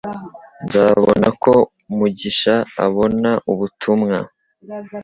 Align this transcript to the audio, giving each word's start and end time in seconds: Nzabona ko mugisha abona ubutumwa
Nzabona 0.65 1.27
ko 1.43 1.53
mugisha 1.95 2.55
abona 2.85 3.31
ubutumwa 3.51 4.17